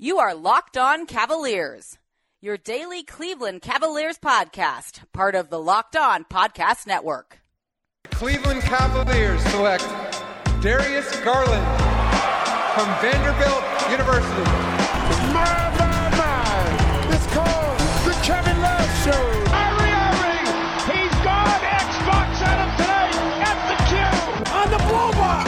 [0.00, 1.98] You are Locked On Cavaliers,
[2.40, 7.40] your daily Cleveland Cavaliers podcast, part of the Locked On Podcast Network.
[8.04, 9.82] Cleveland Cavaliers select
[10.62, 11.66] Darius Garland
[12.78, 14.46] from Vanderbilt University.
[15.34, 17.10] My, my, my.
[17.10, 19.18] It's called the Kevin Love Show.
[19.50, 20.46] Kyrie
[20.94, 23.10] he's gone Xbox at him today
[23.50, 23.98] at the Q.
[24.54, 25.42] On the blow by.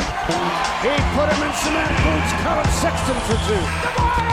[0.82, 2.32] He put him in cement boots.
[2.42, 4.29] Collin Sexton for two.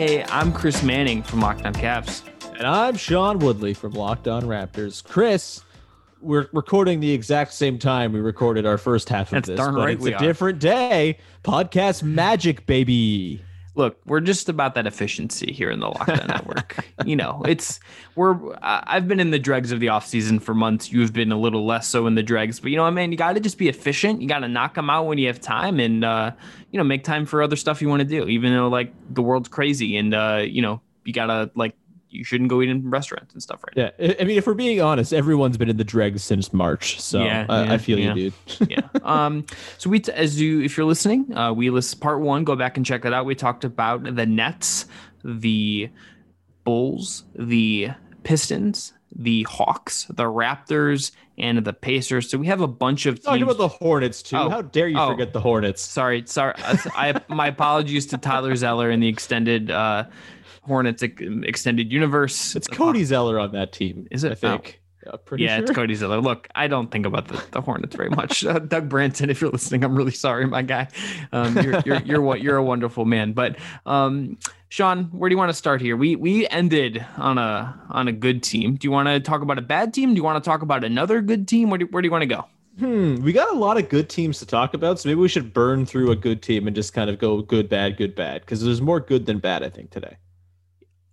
[0.00, 2.22] Hey, I'm Chris Manning from Locked On Cavs.
[2.56, 5.04] And I'm Sean Woodley from Locked On Raptors.
[5.04, 5.62] Chris,
[6.22, 9.74] we're recording the exact same time we recorded our first half of That's this, darn
[9.74, 10.18] but right it's a are.
[10.18, 11.18] different day.
[11.44, 13.44] Podcast magic, baby.
[13.76, 16.76] Look, we're just about that efficiency here in the Locked On Network.
[17.04, 17.78] You know, it's
[18.16, 20.90] we're I- I've been in the dregs of the off season for months.
[20.92, 23.18] You've been a little less so in the dregs, but you know what, mean, you
[23.18, 24.20] got to just be efficient.
[24.20, 26.32] You got to knock them out when you have time, and uh,
[26.72, 28.26] you know, make time for other stuff you want to do.
[28.26, 31.74] Even though like the world's crazy, and uh, you know, you gotta like
[32.10, 33.90] you shouldn't go eat in restaurants and stuff right now.
[33.98, 37.00] Yeah, I I mean, if we're being honest, everyone's been in the dregs since March.
[37.00, 38.14] So Yeah, I, yeah, I feel yeah.
[38.14, 38.70] you, dude.
[38.70, 38.80] yeah.
[39.02, 39.46] Um.
[39.78, 42.44] So we, t- as you, if you're listening, uh, we list part one.
[42.44, 43.24] Go back and check that out.
[43.26, 44.86] We talked about the Nets,
[45.24, 45.90] the
[46.64, 47.90] Bulls, the
[48.22, 52.30] Pistons, the Hawks, the Raptors, and the Pacers.
[52.30, 54.36] So we have a bunch of Talking about the Hornets too.
[54.36, 54.50] Oh.
[54.50, 55.10] How dare you Oh.
[55.10, 55.80] forget the Hornets?
[55.82, 56.54] Sorry, sorry.
[56.58, 60.04] I, my apologies to Tyler Zeller and the extended uh,
[60.70, 62.54] Hornets extended universe.
[62.54, 64.06] It's Cody Zeller on that team.
[64.10, 64.32] Is it?
[64.32, 64.80] I think.
[65.04, 65.64] Yeah, pretty yeah, sure.
[65.64, 66.20] it's Cody Zeller.
[66.20, 68.44] Look, I don't think about the, the Hornets very much.
[68.44, 70.88] Uh, Doug Branson, if you're listening, I'm really sorry, my guy.
[71.32, 73.32] Um, you're you're you're what you're a wonderful man.
[73.32, 73.56] But
[73.86, 74.38] um,
[74.68, 75.96] Sean, where do you want to start here?
[75.96, 78.76] We we ended on a on a good team.
[78.76, 80.10] Do you want to talk about a bad team?
[80.10, 81.70] Do you want to talk about another good team?
[81.70, 82.46] Where do where do you want to go?
[82.78, 85.52] Hmm, we got a lot of good teams to talk about, so maybe we should
[85.52, 88.64] burn through a good team and just kind of go good, bad, good, bad, because
[88.64, 90.16] there's more good than bad, I think, today.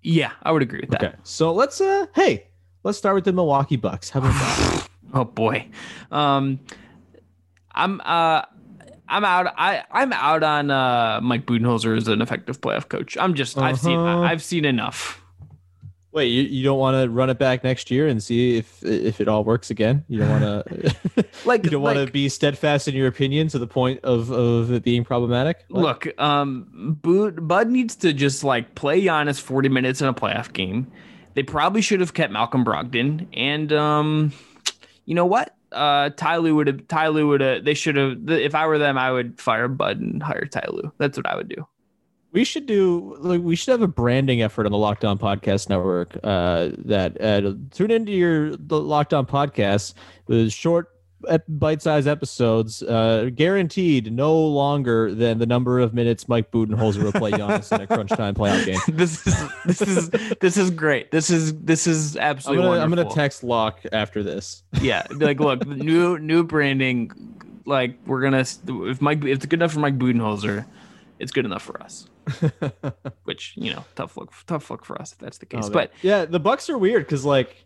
[0.07, 1.03] Yeah, I would agree with that.
[1.03, 2.47] Okay, so let's uh, hey,
[2.83, 4.09] let's start with the Milwaukee Bucks.
[4.09, 4.87] How about that?
[5.13, 5.67] Oh boy.
[6.11, 6.59] Um
[7.73, 8.41] I'm uh
[9.07, 13.17] I'm out I I'm out on uh Mike Budenholzer as an effective playoff coach.
[13.17, 14.21] I'm just I've seen Uh-huh.
[14.23, 15.21] I've seen enough.
[16.13, 19.19] Wait, you, you don't want to run it back next year and see if if
[19.19, 20.03] it all works again?
[20.07, 20.95] You don't want to
[21.45, 24.71] Like you don't want to be steadfast in your opinion to the point of of
[24.71, 25.65] it being problematic?
[25.67, 25.81] What?
[25.81, 30.53] look, um Bud Bud needs to just like play Giannis 40 minutes in a playoff
[30.53, 30.91] game.
[31.33, 34.31] They probably should have kept Malcolm Brogdon and um
[35.05, 35.55] you know what?
[35.71, 38.77] Uh Ty Lue would have Ty Lue would have they should have if I were
[38.77, 40.91] them I would fire Bud and hire Ty Lue.
[40.97, 41.67] That's what I would do.
[42.37, 45.69] We should do like we should have a branding effort on the Locked On Podcast
[45.69, 46.19] Network.
[46.23, 49.95] Uh, that uh, tune into your the Locked On podcast
[50.27, 50.91] with short,
[51.47, 57.31] bite-sized episodes, uh, guaranteed no longer than the number of minutes Mike Budenholzer will play
[57.31, 58.77] Giannis in a crunch time playoff game.
[58.87, 60.09] this is this is
[60.39, 61.09] this is great.
[61.09, 64.61] This is this is I'm absolutely gonna, I'm gonna text Lock after this.
[64.79, 67.09] yeah, like look, new new branding.
[67.65, 70.67] Like we're gonna if Mike if it's good enough for Mike Budenholzer,
[71.17, 72.07] it's good enough for us.
[73.23, 75.65] Which you know, tough look, tough look for us if that's the case.
[75.65, 77.65] Oh, but yeah, the Bucks are weird because like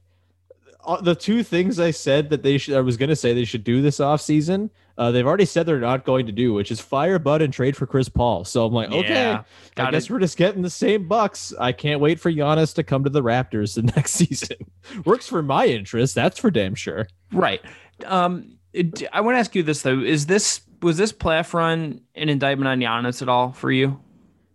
[0.86, 3.64] uh, the two things I said that they should I was gonna say they should
[3.64, 7.20] do this offseason, uh, they've already said they're not going to do, which is fire
[7.20, 8.44] Bud and trade for Chris Paul.
[8.46, 9.46] So I'm like, okay, Yeah, I
[9.76, 11.54] gotta- guess we're just getting the same Bucks.
[11.60, 14.58] I can't wait for Giannis to come to the Raptors the next season.
[15.06, 17.08] Works for my interest, that's for damn sure.
[17.32, 17.62] right.
[18.06, 22.02] Um, it, I want to ask you this though: Is this was this playoff run
[22.16, 24.00] an indictment on Giannis at all for you?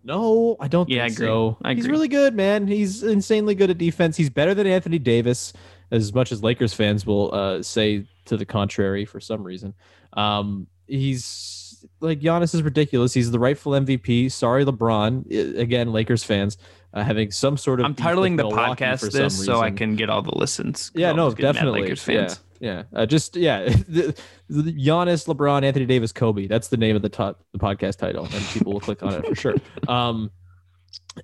[0.06, 1.27] No, I don't Yeah, I think agree.
[1.27, 1.59] so.
[1.62, 2.69] I He's really good, man.
[2.69, 4.17] He's insanely good at defense.
[4.17, 5.53] He's better than Anthony Davis,
[5.91, 9.75] as much as Lakers fans will uh, say to the contrary for some reason.
[10.12, 13.12] Um, he's like Giannis is ridiculous.
[13.15, 14.31] He's the rightful MVP.
[14.31, 15.59] Sorry, LeBron.
[15.59, 16.56] Again, Lakers fans
[16.95, 17.87] uh, having some sort of.
[17.87, 20.93] I'm titling the podcast this so I can get all the listens.
[20.95, 21.83] Yeah, no, just get mad definitely.
[21.83, 22.33] Lakers fans.
[22.34, 22.84] Yeah, yeah.
[22.92, 24.16] Uh, just yeah, the,
[24.48, 26.47] the Giannis, LeBron, Anthony Davis, Kobe.
[26.47, 29.26] That's the name of the top the podcast title, and people will click on it
[29.26, 29.54] for sure.
[29.88, 30.30] Um,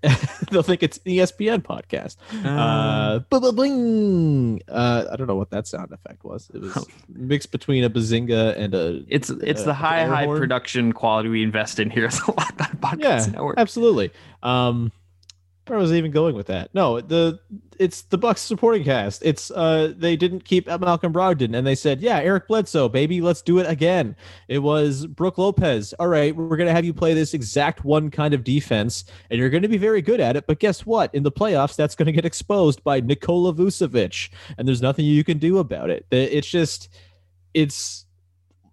[0.50, 2.16] they'll think it's ESPN podcast.
[2.44, 4.62] Uh, ba-ba-bling.
[4.68, 6.50] uh, I don't know what that sound effect was.
[6.54, 10.38] It was mixed between a bazinga and a It's it's uh, the high high horn.
[10.38, 13.58] production quality we invest in here as a lot of podcast yeah, network.
[13.58, 14.10] absolutely.
[14.42, 14.92] Um,
[15.68, 16.74] Where was I even going with that?
[16.74, 17.38] No, the
[17.78, 19.22] it's the Bucks supporting cast.
[19.24, 23.42] It's uh they didn't keep Malcolm Brogdon and they said, "Yeah, Eric Bledsoe, baby, let's
[23.42, 24.16] do it again."
[24.48, 25.94] It was Brook Lopez.
[26.00, 29.50] All right, we're to have you play this exact one kind of defense and you're
[29.62, 31.14] to be very good at it, but guess what?
[31.14, 35.38] In the playoffs, that's to get exposed by Nikola Vucevic and there's nothing you can
[35.38, 36.06] do about it.
[36.10, 36.88] It's just
[37.54, 38.06] it's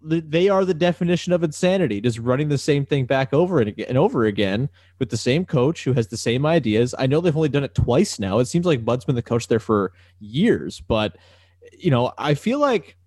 [0.01, 3.87] they are the definition of insanity, just running the same thing back over and again
[3.89, 6.95] and over again with the same coach who has the same ideas.
[6.97, 8.39] I know they've only done it twice now.
[8.39, 11.17] It seems like Bud's been the coach there for years, but
[11.77, 12.97] you know, I feel like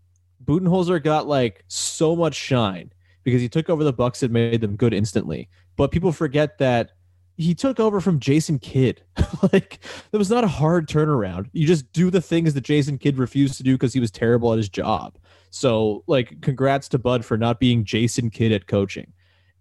[0.44, 2.92] Budenholzer got like so much shine
[3.24, 5.48] because he took over the Bucks and made them good instantly.
[5.76, 6.90] But people forget that
[7.36, 9.02] he took over from Jason Kidd.
[9.52, 9.80] like
[10.10, 11.48] that was not a hard turnaround.
[11.52, 14.52] You just do the things that Jason Kidd refused to do because he was terrible
[14.52, 15.16] at his job.
[15.54, 19.12] So, like, congrats to Bud for not being Jason Kidd at coaching.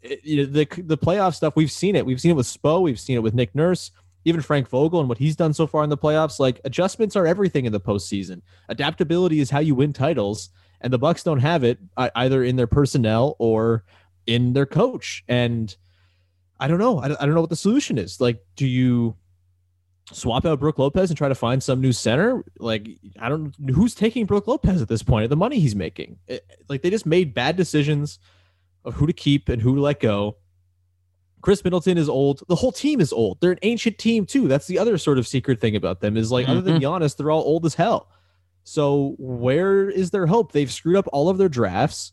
[0.01, 2.05] It, you know, the the playoff stuff we've seen it.
[2.05, 2.81] We've seen it with Spo.
[2.81, 3.91] We've seen it with Nick Nurse.
[4.23, 6.39] Even Frank Vogel and what he's done so far in the playoffs.
[6.39, 8.41] Like adjustments are everything in the postseason.
[8.69, 10.49] Adaptability is how you win titles,
[10.79, 13.83] and the Bucks don't have it either in their personnel or
[14.27, 15.25] in their coach.
[15.27, 15.75] And
[16.57, 16.99] I don't know.
[16.99, 18.21] I don't, I don't know what the solution is.
[18.21, 19.17] Like, do you
[20.11, 22.43] swap out Brook Lopez and try to find some new center.
[22.59, 22.87] Like
[23.19, 26.17] I don't know who's taking Brook Lopez at this point at the money he's making.
[26.27, 28.19] It, like they just made bad decisions
[28.83, 30.37] of who to keep and who to let go.
[31.41, 32.43] Khris Middleton is old.
[32.47, 33.39] The whole team is old.
[33.41, 34.47] They're an ancient team too.
[34.47, 36.51] That's the other sort of secret thing about them is like mm-hmm.
[36.51, 37.03] other than mm-hmm.
[37.03, 38.09] Giannis, they're all old as hell.
[38.63, 40.51] So where is their hope?
[40.51, 42.11] They've screwed up all of their drafts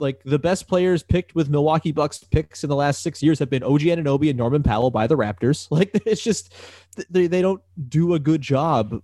[0.00, 3.50] like the best players picked with Milwaukee Bucks picks in the last six years have
[3.50, 5.68] been OG Anunoby and Norman Powell by the Raptors.
[5.70, 6.52] Like it's just
[7.08, 9.02] they, they don't do a good job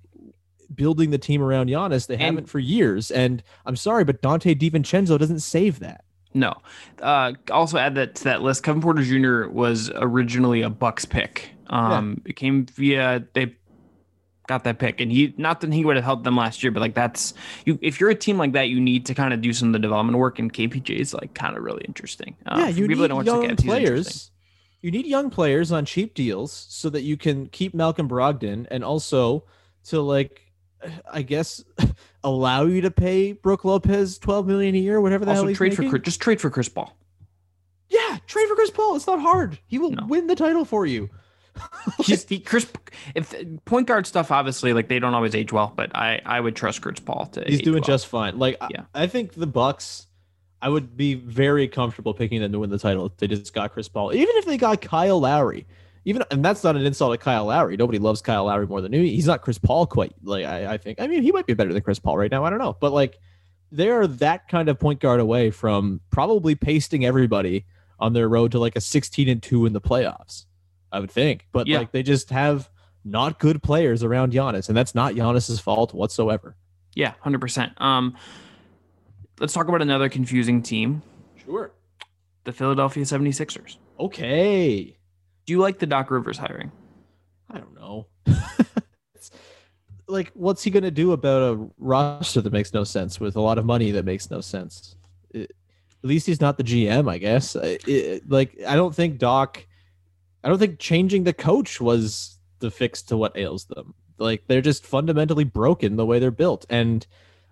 [0.74, 2.06] building the team around Giannis.
[2.06, 3.10] They and, haven't for years.
[3.10, 6.04] And I'm sorry, but Donte DiVincenzo doesn't save that.
[6.34, 6.54] No.
[7.00, 8.62] Uh, also add that to that list.
[8.62, 9.48] Kevin Porter Jr.
[9.48, 11.50] was originally a Bucks pick.
[11.68, 12.30] Um, yeah.
[12.30, 13.54] It came via they
[14.46, 15.00] got that pick.
[15.00, 17.34] And he not that he would have helped them last year, but like that's
[17.64, 19.72] you if you're a team like that, you need to kind of do some of
[19.72, 22.36] the development work and KPJ is like kind of really interesting.
[22.46, 24.30] Uh, yeah, you need young players.
[24.82, 28.84] You need young players on cheap deals so that you can keep Malcolm Brogdon and
[28.84, 29.44] also
[29.84, 30.42] to like
[31.10, 31.64] I guess
[32.24, 35.56] allow you to pay Brook Lopez 12 million a year, whatever the also hell he's
[35.56, 35.90] trade making.
[35.90, 36.96] for just trade for Chris Paul.
[37.88, 38.96] Yeah, trade for Chris Paul.
[38.96, 39.58] It's not hard.
[39.66, 40.06] He will no.
[40.06, 41.08] win the title for you.
[41.98, 42.66] He's he, Chris.
[43.14, 46.56] If point guard stuff, obviously, like they don't always age well, but I I would
[46.56, 47.44] trust Chris Paul to.
[47.46, 47.82] He's doing well.
[47.84, 48.38] just fine.
[48.38, 48.84] Like yeah.
[48.94, 50.06] I, I think the Bucks.
[50.62, 53.72] I would be very comfortable picking them to win the title if they just got
[53.72, 54.14] Chris Paul.
[54.14, 55.66] Even if they got Kyle Lowry,
[56.06, 57.76] even and that's not an insult to Kyle Lowry.
[57.76, 59.10] Nobody loves Kyle Lowry more than me.
[59.10, 60.14] He's not Chris Paul quite.
[60.22, 61.00] Like I, I think.
[61.00, 62.44] I mean, he might be better than Chris Paul right now.
[62.44, 63.18] I don't know, but like
[63.70, 67.66] they are that kind of point guard away from probably pasting everybody
[67.98, 70.46] on their road to like a 16 and 2 in the playoffs.
[70.92, 71.46] I would think.
[71.52, 71.78] But yeah.
[71.78, 72.68] like they just have
[73.04, 76.56] not good players around Giannis, and that's not Giannis's fault whatsoever.
[76.94, 77.72] Yeah, hundred percent.
[77.80, 78.16] Um,
[79.38, 81.02] let's talk about another confusing team.
[81.44, 81.70] Sure.
[82.44, 83.76] The Philadelphia 76ers.
[83.98, 84.96] Okay.
[85.46, 86.72] Do you like the Doc Rivers hiring?
[87.50, 88.06] I don't know.
[90.08, 93.40] like, what's he going to do about a roster that makes no sense with a
[93.40, 94.96] lot of money that makes no sense?
[95.30, 95.52] It,
[96.02, 97.56] at least he's not the GM, I guess.
[97.56, 99.66] It, like, I don't think Doc
[100.44, 103.94] I don't think changing the coach was the fix to what ails them.
[104.18, 106.64] Like they're just fundamentally broken the way they're built.
[106.70, 107.06] And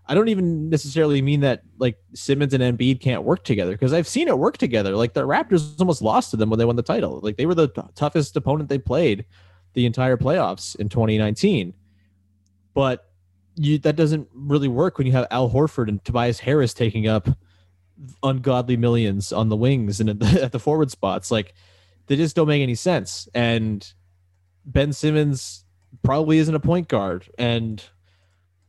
[0.06, 4.08] I don't even necessarily mean that like Simmons and Embiid can't work together because I've
[4.08, 4.96] seen it work together.
[4.96, 7.20] Like the Raptors almost lost to them when they won the title.
[7.22, 9.25] Like they were the t- toughest opponent they played
[9.72, 11.75] the entire playoffs in 2019.
[12.75, 13.10] But
[13.56, 17.29] you that doesn't really work when you have Al Horford and Tobias Harris taking up
[18.22, 21.31] ungodly millions on the wings and at the, at the forward spots.
[21.31, 21.55] Like
[22.06, 23.29] they just don't make any sense.
[23.34, 23.87] And
[24.65, 25.65] Ben Simmons
[26.03, 27.29] probably isn't a point guard.
[27.39, 27.82] And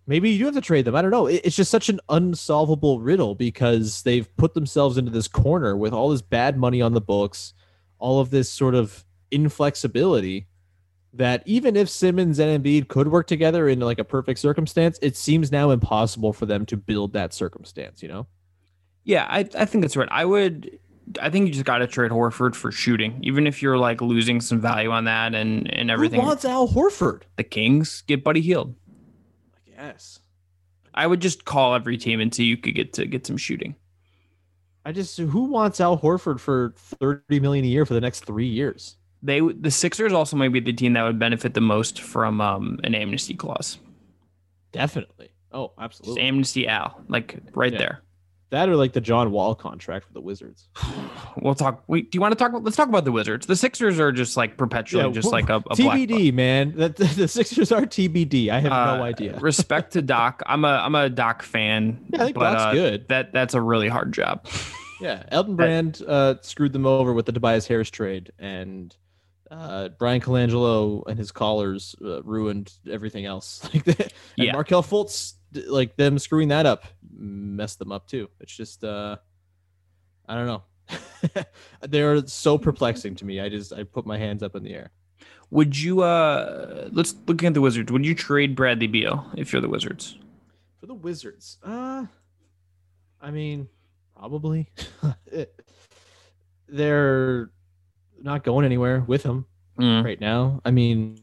[0.07, 0.95] maybe you do have to trade them.
[0.95, 1.27] I don't know.
[1.27, 6.09] It's just such an unsolvable riddle because they've put themselves into this corner with all
[6.09, 7.53] this bad money on the books,
[7.99, 10.47] all of this sort of inflexibility
[11.13, 15.15] that even if Simmons and Embiid could work together in like a perfect circumstance, it
[15.15, 18.27] seems now impossible for them to build that circumstance, you know?
[19.05, 20.09] Yeah, I, I think that's right.
[20.11, 20.77] I would
[21.21, 24.41] I think you just got to trade Horford for shooting, even if you're like losing
[24.41, 26.19] some value on that and and everything.
[26.19, 27.23] Who wants Al Horford?
[27.35, 28.75] The Kings get Buddy Hield.
[29.55, 30.19] I guess.
[30.93, 33.75] I would just call every team until you could get to get some shooting.
[34.85, 38.47] I just who wants Al Horford for thirty million a year for the next three
[38.47, 38.97] years?
[39.21, 42.79] They the Sixers also might be the team that would benefit the most from um,
[42.83, 43.79] an amnesty clause.
[44.71, 45.29] Definitely.
[45.51, 46.21] Oh, absolutely.
[46.21, 47.79] Just amnesty Al, like right yeah.
[47.79, 48.01] there.
[48.51, 50.67] That or like the John Wall contract for the Wizards.
[51.41, 51.83] We'll talk.
[51.87, 52.51] Wait, do you want to talk?
[52.51, 53.45] about Let's talk about the Wizards.
[53.45, 56.73] The Sixers are just like perpetually just like a, a TBD, man.
[56.77, 58.47] That the, the Sixers are TBD.
[58.47, 59.37] I have Uh, no idea.
[59.39, 60.41] respect to Doc.
[60.45, 62.05] I'm a I'm a Doc fan.
[62.13, 63.07] Yeah, I think but, Doc's uh, good.
[63.09, 64.47] That that's a really hard job.
[65.01, 68.95] Yeah, Elton Brand uh, screwed them over with the Tobias Harris trade, and
[69.51, 73.61] uh, Bryan Colangelo and his callers uh, ruined everything else.
[73.73, 74.53] Like that, Yeah.
[74.53, 75.33] Markelle Fultz,
[75.67, 76.85] like them screwing that up,
[77.17, 78.29] messed them up too.
[78.39, 79.17] It's just, uh,
[80.27, 80.63] I don't know.
[81.81, 83.39] They're so perplexing to me.
[83.39, 84.91] I just I put my hands up in the air.
[85.49, 87.91] Would you uh let's look at the Wizards.
[87.91, 90.17] Would you trade Bradley Beal if you're the Wizards?
[90.79, 92.05] For the Wizards, uh,
[93.21, 93.67] I mean,
[94.15, 94.69] probably.
[95.25, 95.59] It-
[96.67, 97.51] they're
[98.21, 99.45] not going anywhere with him.
[99.79, 100.05] Mm.
[100.05, 100.61] right now.
[100.63, 101.19] I mean,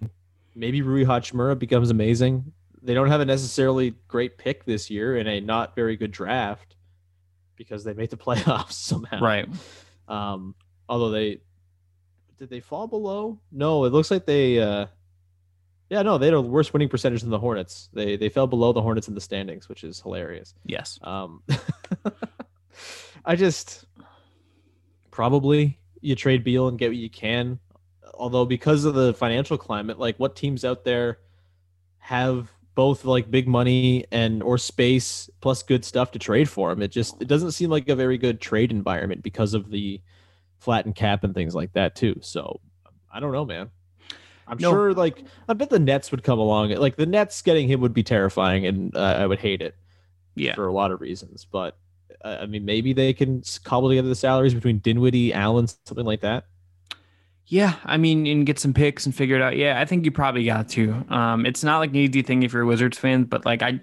[0.55, 2.53] maybe Rui Hachimura becomes amazing.
[2.83, 6.77] They don't have a necessarily great pick this year in a not very good draft
[7.57, 9.21] because they made the playoffs somehow.
[9.21, 9.49] Right.
[10.09, 10.55] Um,
[10.89, 11.41] although they
[12.39, 13.39] did they fall below?
[13.53, 14.87] No, it looks like they uh
[15.93, 17.91] yeah, no, they had a worse winning percentage than the Hornets.
[17.93, 20.55] They they fell below the Hornets in the standings, which is hilarious.
[20.65, 20.99] Yes.
[21.03, 21.43] Um,
[23.27, 23.85] I just
[25.11, 27.59] probably you trade Beal and get what you can.
[28.15, 31.19] Although because of the financial climate, like what teams out there
[31.99, 36.81] have both like big money and or space plus good stuff to trade for him.
[36.83, 40.01] It just it doesn't seem like a very good trade environment because of the
[40.59, 42.19] flattened cap and things like that too.
[42.23, 42.61] So
[43.13, 43.71] I don't know, man.
[44.47, 44.71] I'm No.
[44.71, 46.71] sure like I bet the Nets would come along.
[46.71, 49.77] Like the Nets getting him would be terrifying and uh, I would hate it
[50.35, 50.55] Yeah.
[50.55, 51.45] for a lot of reasons.
[51.45, 51.77] But
[52.25, 56.21] uh, I mean, maybe they can cobble together the salaries between Dinwiddie, Allen, something like
[56.21, 56.47] that.
[57.47, 59.57] Yeah, I mean, and get some picks and figure it out.
[59.57, 60.93] Yeah, I think you probably got to.
[61.11, 63.81] Um, it's not like an easy thing if you're a Wizards fan, but like I,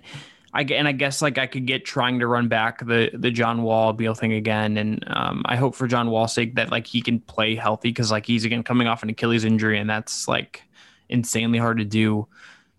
[0.53, 3.29] I get- and I guess like I could get trying to run back the the
[3.29, 6.87] John Wall Beal thing again, and um, I hope for John Wall's sake that like
[6.87, 10.27] he can play healthy because like he's again coming off an Achilles injury, and that's
[10.27, 10.63] like
[11.09, 12.27] insanely hard to do.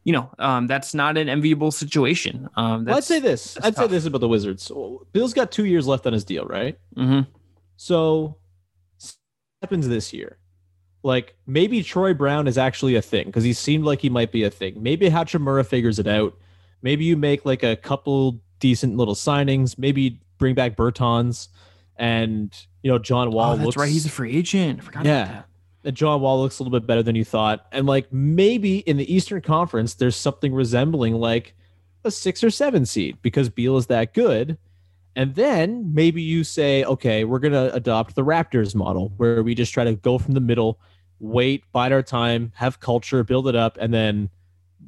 [0.03, 2.49] You know, um, that's not an enviable situation.
[2.57, 3.57] Um, Well, I'd say this.
[3.59, 3.91] I'd say tough.
[3.91, 4.73] this about the Wizards.
[5.13, 6.79] Bill's got two years left on his deal, right?
[6.97, 7.31] Mm-hmm.
[7.77, 8.37] So
[8.99, 9.15] what
[9.63, 10.39] happens this year.
[11.03, 14.45] Like maybe Troy Brown is actually a thing because he seemed like he might be
[14.45, 14.83] a thing.
[14.83, 16.37] Maybe Hachimura figures it out.
[16.83, 19.79] Maybe you make like a couple decent little signings.
[19.79, 21.49] Maybe bring back Bertans,
[21.97, 23.53] and you know John oh, Wall.
[23.53, 23.91] Oh, that's looks, right.
[23.91, 24.81] He's a free agent.
[24.81, 25.23] I forgot Yeah.
[25.23, 25.47] about that.
[25.83, 27.67] that John Wall looks a little bit better than you thought.
[27.73, 31.55] And like maybe in the Eastern Conference, there's something resembling like
[32.05, 34.59] a six or seven seed because Beal is that good.
[35.17, 39.55] And then maybe you say, okay, we're going to adopt the Raptors model where we
[39.55, 40.79] just try to go from the middle,
[41.21, 44.31] wait, bide our time, have culture, build it up, and then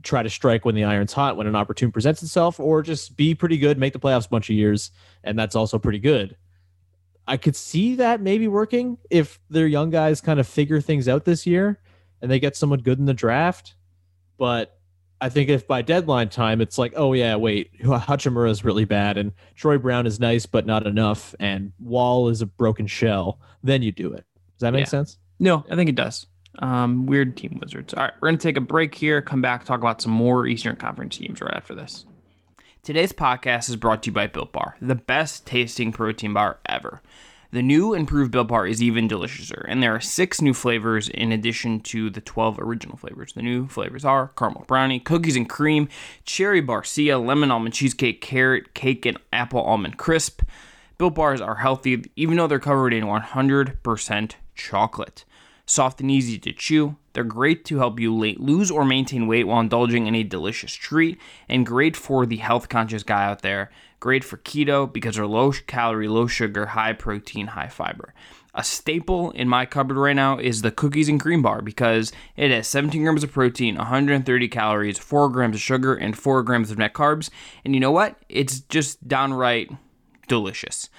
[0.02, 3.34] try to strike when the iron's hot, when an opportunity presents itself, or just be
[3.34, 4.90] pretty good, make the playoffs a bunch of years.
[5.22, 6.36] And that's also pretty good.
[7.28, 11.24] I could see that maybe working if their young guys kind of figure things out
[11.24, 11.78] this year
[12.20, 13.74] and they get someone good in the draft.
[14.38, 14.76] But
[15.20, 19.18] I think if by deadline time it's like, oh yeah, wait, Hachimura is really bad
[19.18, 23.82] and Troy Brown is nice but not enough, and Wall is a broken shell, then
[23.82, 24.24] you do it.
[24.54, 24.86] Does that make Yeah.
[24.86, 25.18] sense?
[25.42, 26.26] No, I think it does.
[26.61, 27.92] Um, weird team wizards.
[27.94, 29.20] All right, we're gonna take a break here.
[29.20, 32.06] Come back, talk about some more Eastern Conference teams right after this.
[32.84, 37.02] Today's podcast is brought to you by Built Bar, the best tasting protein bar ever.
[37.50, 41.32] The new improved Built Bar is even deliciouser, and there are six new flavors in
[41.32, 43.32] addition to the 12 original flavors.
[43.32, 45.88] The new flavors are caramel brownie, cookies and cream,
[46.25, 50.42] cherry barcia, lemon almond cheesecake, carrot cake, and apple almond crisp.
[50.99, 55.25] Built Bars are healthy, even though they're covered in 100% chocolate.
[55.72, 59.58] Soft and easy to chew, they're great to help you lose or maintain weight while
[59.58, 63.70] indulging in a delicious treat, and great for the health conscious guy out there.
[63.98, 68.12] Great for keto because they're low calorie, low sugar, high protein, high fiber.
[68.54, 72.50] A staple in my cupboard right now is the cookies and cream bar because it
[72.50, 76.76] has 17 grams of protein, 130 calories, 4 grams of sugar, and 4 grams of
[76.76, 77.30] net carbs.
[77.64, 78.18] And you know what?
[78.28, 79.70] It's just downright
[80.28, 80.90] delicious.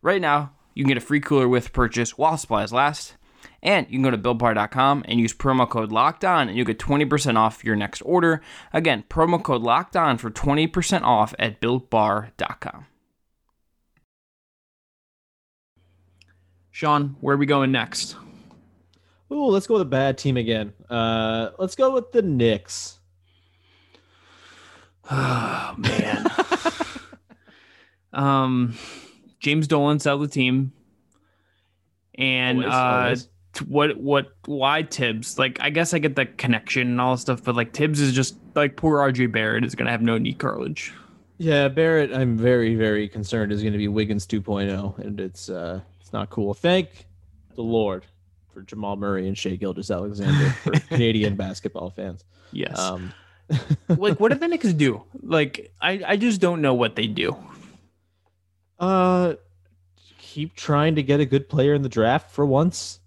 [0.00, 3.16] Right now, you can get a free cooler with purchase while supplies last.
[3.62, 7.36] And you can go to builtbar.com and use promo code LOCKEDON and you'll get 20%
[7.36, 8.40] off your next order.
[8.72, 12.86] Again, promo code LOCKEDON for 20% off at builtbar.com.
[16.72, 18.16] Sean, where are we going next?
[19.30, 20.72] Ooh, let's go with a bad team again.
[20.90, 22.98] Uh, let's go with the Knicks.
[25.10, 26.26] Oh, man.
[28.12, 28.76] um,
[29.38, 30.72] James Dolan sell the team.
[32.14, 33.28] And Always, uh, always.
[33.66, 35.38] What what why Thibs?
[35.38, 38.12] Like I guess I get the connection and all this stuff, but like Thibs is
[38.12, 40.92] just like poor RJ Barrett is gonna have no knee cartilage.
[41.38, 45.80] Yeah, Barrett, I'm very, very concerned is going to be Wiggins 2.0, and it's uh,
[46.00, 46.54] it's not cool.
[46.54, 47.06] Thank
[47.56, 48.04] the Lord
[48.52, 52.24] for Jamal Murray and Shai Gilgeous-Alexander for Canadian basketball fans.
[52.52, 52.78] Yes.
[52.78, 53.12] Um,
[53.88, 55.02] like, what do the Knicks do?
[55.20, 57.36] Like, I, I just don't know what they do.
[58.78, 59.34] uh,
[60.18, 63.00] keep trying to get a good player in the draft for once.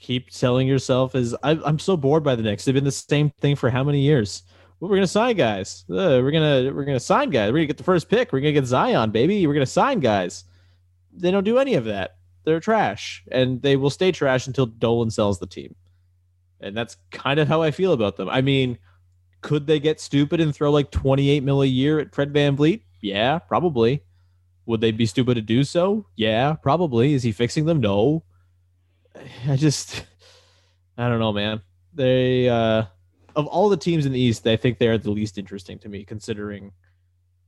[0.00, 2.64] Keep selling yourself as I, I'm so bored by the Knicks.
[2.64, 4.42] They've been the same thing for how many years?
[4.80, 5.84] Well, we're gonna sign guys.
[5.90, 7.48] Uh, we're gonna we're gonna sign guys.
[7.52, 8.32] We're gonna get the first pick.
[8.32, 9.46] We're gonna get Zion, baby.
[9.46, 10.44] We're gonna sign guys.
[11.12, 12.16] They don't do any of that.
[12.44, 15.74] They're trash, and they will stay trash until Dolan sells the team.
[16.60, 18.30] And that's kind of how I feel about them.
[18.30, 18.78] I mean,
[19.42, 22.80] could they get stupid and throw like 28 mil a year at Fred VanVleet?
[23.02, 24.02] Yeah, probably.
[24.64, 26.06] Would they be stupid to do so?
[26.16, 27.12] Yeah, probably.
[27.12, 27.80] Is he fixing them?
[27.80, 28.22] No.
[29.48, 30.04] I just
[30.96, 31.62] I don't know, man.
[31.94, 32.84] They uh
[33.36, 35.88] of all the teams in the East, I think they are the least interesting to
[35.88, 36.72] me, considering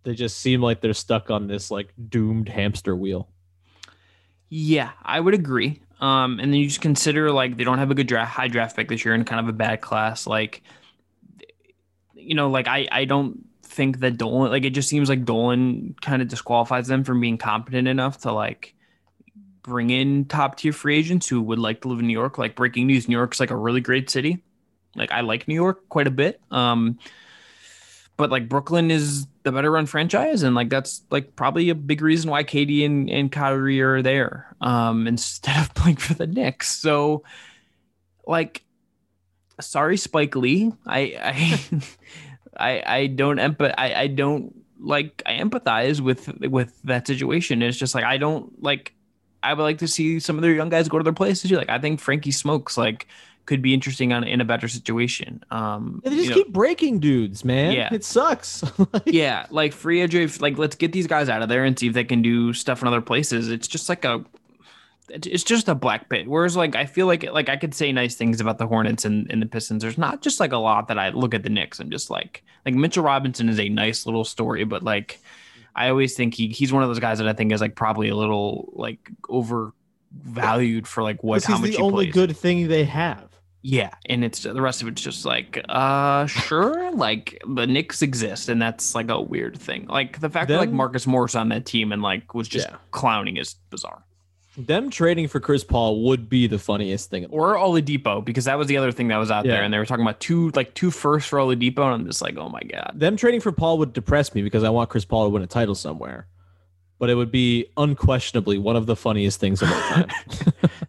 [0.04, 3.28] they just seem like they're stuck on this like doomed hamster wheel.
[4.48, 5.80] Yeah, I would agree.
[6.00, 8.76] Um, and then you just consider like they don't have a good draft, high draft
[8.76, 10.26] pick this year, and kind of a bad class.
[10.26, 10.62] Like,
[12.14, 15.94] you know, like I, I don't think that Dolan, like it just seems like Dolan
[16.02, 18.74] kind of disqualifies them from being competent enough to like
[19.62, 22.38] bring in top tier free agents who would like to live in New York.
[22.38, 24.42] Like breaking news, New York's like a really great city.
[24.96, 26.40] Like I like New York quite a bit.
[26.50, 26.98] Um,
[28.16, 32.02] but like Brooklyn is the better run franchise, and like that's like probably a big
[32.02, 36.70] reason why KD and, and Kyrie are there um, instead of playing for the Knicks.
[36.76, 37.24] So,
[38.26, 38.62] like,
[39.60, 40.72] sorry, Spike Lee.
[40.86, 41.80] I I
[42.56, 43.74] I, I don't empath.
[43.78, 45.22] I, I don't like.
[45.26, 47.62] I empathize with with that situation.
[47.62, 48.94] It's just like I don't like.
[49.42, 51.50] I would like to see some of their young guys go to their places.
[51.50, 53.06] Like I think Frankie Smokes like
[53.44, 55.42] could be interesting on in a better situation.
[55.50, 57.72] Um, They just you know- keep breaking dudes, man.
[57.72, 57.92] Yeah.
[57.92, 58.62] It sucks.
[58.92, 61.88] Like, yeah, like free agent, like let's get these guys out of there and see
[61.88, 63.50] if they can do stuff in other places.
[63.50, 64.24] It's just like a,
[65.08, 66.28] it's just a black pit.
[66.28, 69.28] Whereas like I feel like like I could say nice things about the Hornets and,
[69.30, 69.82] and the Pistons.
[69.82, 71.80] There's not just like a lot that I look at the Knicks.
[71.80, 75.20] I'm just like like Mitchell Robinson is a nice little story, but like
[75.74, 78.08] I always think he he's one of those guys that I think is like probably
[78.08, 78.98] a little like
[79.28, 82.14] overvalued for like what This how is much the he only plays.
[82.14, 83.28] good thing they have.
[83.64, 88.48] Yeah, and it's the rest of it's just like, uh, sure, like the Knicks exist,
[88.48, 89.86] and that's like a weird thing.
[89.86, 92.76] Like the fact that like Marcus Morris on that team and like was just Yeah.
[92.90, 94.02] clowning is bizarre.
[94.56, 97.24] Them trading for Chris Paul would be the funniest thing.
[97.26, 99.52] Or Oladipo, because that was the other thing that was out Yeah.
[99.52, 102.20] there, and they were talking about two like two firsts for Oladipo, and I'm just
[102.20, 102.92] like, oh my god.
[102.94, 105.46] Them trading for Paul would depress me because I want Chris Paul to win a
[105.46, 106.26] title somewhere.
[106.98, 110.08] But it would be unquestionably one of the funniest things of all time.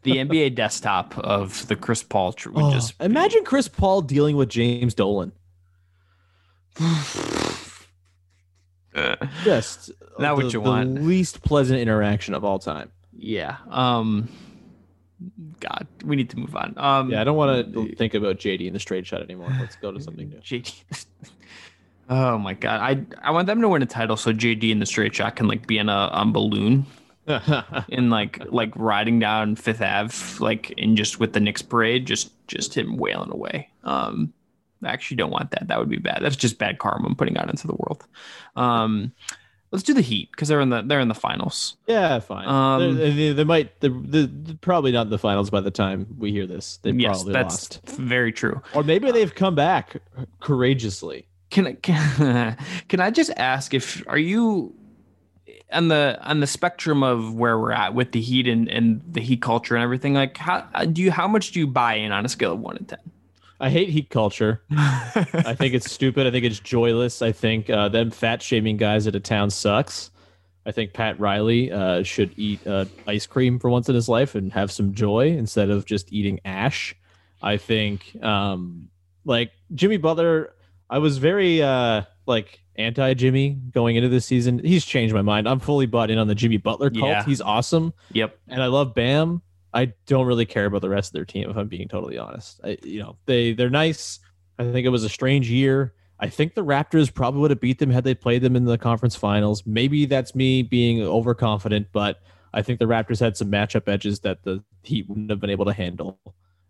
[0.04, 4.02] The NBA desktop of the Chris Paul tr- would Oh, just be- imagine Chris Paul
[4.02, 5.32] dealing with James Dolan.
[9.44, 11.04] Just Not uh, what the- you the want.
[11.04, 12.92] least pleasant interaction of all time.
[13.24, 13.58] Yeah.
[13.70, 14.30] Um,
[15.60, 16.74] God, we need to move on.
[16.78, 19.50] Um, Yeah, I don't want to think about JD in the straight shot anymore.
[19.60, 20.38] Let's go to something new.
[20.38, 20.84] JD.
[22.10, 24.86] Oh my god, I I want them to win a title so JD in the
[24.86, 26.86] straight shot can like be in a on balloon
[27.28, 32.32] and like like riding down Fifth Ave like in just with the Knicks parade, just
[32.48, 33.70] just him wailing away.
[33.86, 34.34] Um,
[34.84, 35.70] I actually don't want that.
[35.70, 36.20] That would be bad.
[36.22, 38.06] That's just bad karma I'm putting out into the world.
[38.58, 39.14] Um,
[39.74, 41.76] let's do the Heat because they're in the they're in the finals.
[41.88, 42.48] yeah, fine.
[42.48, 43.78] Um, they, they, they might.
[43.82, 46.78] They're, they're probably not in the finals by the time we hear this.
[46.84, 48.62] They yes, probably that's lost, very true.
[48.74, 49.98] or maybe they've come back
[50.40, 51.28] courageously.
[51.50, 52.58] Can I can,
[52.88, 54.74] can I just ask if are you
[55.72, 59.22] on the on the spectrum of where we're at with the heat and, and the
[59.22, 62.26] heat culture and everything like how do you how much do you buy in on
[62.26, 63.00] a scale of one to ten?
[63.60, 64.62] I hate heat culture.
[64.72, 66.28] I think it's stupid.
[66.28, 67.22] I think it's joyless.
[67.22, 70.12] I think uh, them fat shaming guys at a town sucks.
[70.66, 74.34] I think Pat Riley uh, should eat uh, ice cream for once in his life
[74.36, 76.96] and have some joy instead of just eating ash.
[77.42, 78.90] I think um,
[79.26, 80.54] like Jimmy Butler.
[80.90, 84.60] I was very uh, like anti Jimmy going into this season.
[84.60, 85.48] He's changed my mind.
[85.48, 87.06] I'm fully bought in on the Jimmy Butler cult.
[87.06, 87.26] Yeah.
[87.26, 88.38] He's awesome Yep.
[88.48, 89.42] and I love Bam.
[89.74, 92.60] I don't really care about the rest of their team, if I'm being totally honest.
[92.64, 94.20] I, you know, they they're nice.
[94.60, 95.94] I think it was a strange year.
[96.20, 98.78] I think the Raptors probably would have beat them had they played them in the
[98.78, 99.64] conference finals.
[99.66, 102.22] Maybe that's me being overconfident, but
[102.54, 105.66] I think the Raptors had some matchup edges that the Heat wouldn't have been able
[105.66, 106.20] to handle.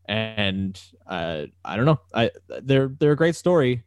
[0.06, 2.00] And uh, I don't know.
[2.14, 3.84] I they're they're a great story.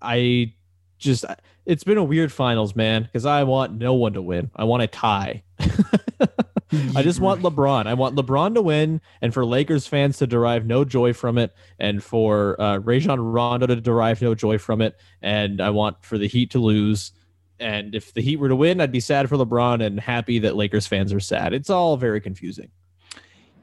[0.00, 0.54] I
[0.98, 1.24] just
[1.66, 4.50] it's been a weird finals, man, because I want no one to win.
[4.54, 5.42] I want a tie.
[6.94, 7.86] I just want LeBron.
[7.86, 11.54] I want LeBron to win, and for Lakers fans to derive no joy from it,
[11.78, 16.18] and for uh, Rajon Rondo to derive no joy from it, and I want for
[16.18, 17.12] the Heat to lose,
[17.58, 20.56] and if the Heat were to win, I'd be sad for LeBron and happy that
[20.56, 21.52] Lakers fans are sad.
[21.52, 22.70] It's all very confusing.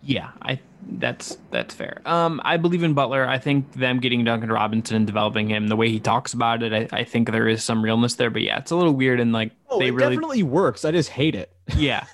[0.08, 2.02] Yeah, I that's that's fair.
[2.06, 3.28] Um, I believe in Butler.
[3.28, 6.72] I think them getting Duncan Robinson and developing him, the way he talks about it,
[6.74, 8.30] I, I think there is some realness there.
[8.30, 10.86] But yeah, it's a little weird and like Oh, they it really definitely works.
[10.86, 11.52] I just hate it.
[11.78, 12.06] yeah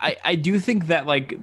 [0.00, 1.36] i i do think that like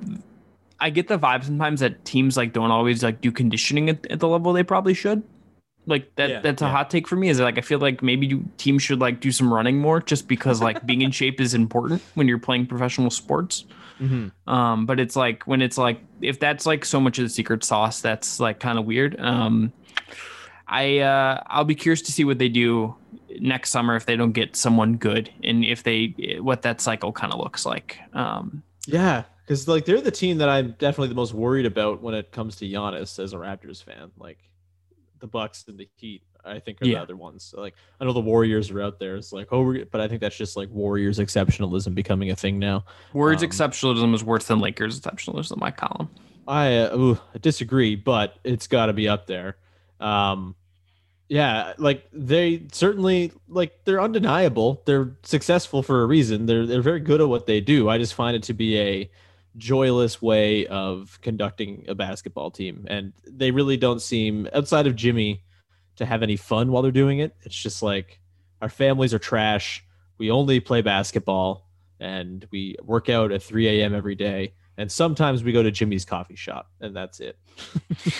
[0.79, 4.21] i get the vibe sometimes that teams like don't always like do conditioning at, at
[4.21, 5.21] the level they probably should
[5.85, 6.71] like that Yeah, that's a yeah.
[6.71, 9.33] hot take for me is like i feel like maybe you, teams should like do
[9.33, 13.09] some running more just because like being in shape is important when you're playing professional
[13.09, 13.65] sports
[14.47, 17.63] um but it's like when it's like if that's like so much of the secret
[17.63, 19.19] sauce that's like kind of weird.
[19.19, 19.73] Um
[20.67, 22.93] i uh i'll be curious to see what they do
[23.39, 27.31] next summer if they don't get someone good and if they what that cycle kind
[27.33, 27.99] of looks like.
[28.13, 32.13] Um Yeah, because like they're the team that I'm definitely the most worried about when
[32.15, 34.11] it comes to Giannis as a Raptors fan.
[34.17, 34.39] Like
[35.19, 36.95] the Bucks and the Heat, I think are Yeah.
[36.95, 37.43] the other ones.
[37.43, 39.15] So, like I know the Warriors are out there.
[39.15, 42.59] It's like oh, we're, but I think that's just like Warriors exceptionalism becoming a thing
[42.59, 42.85] now.
[43.13, 46.09] Warriors Um, exceptionalism is worse than Lakers exceptionalism my column.
[46.47, 49.57] I uh, ooh, disagree, but it's got to be up there.
[49.99, 50.55] Um,
[51.29, 54.81] yeah, like they certainly like they're undeniable.
[54.85, 56.45] They're successful for a reason.
[56.45, 57.89] They're they're very good at what they do.
[57.89, 59.09] I just find it to be a
[59.57, 65.41] joyless way of conducting a basketball team, and they really don't seem outside of Jimmy
[65.97, 67.35] to have any fun while they're doing it.
[67.43, 68.19] It's just like
[68.61, 69.83] our families are trash.
[70.17, 71.67] We only play basketball
[71.99, 73.93] and we work out at 3 a.m.
[73.93, 74.53] every day.
[74.79, 77.37] And sometimes we go to Jimmy's coffee shop, and that's it.